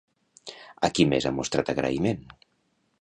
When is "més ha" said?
1.11-1.33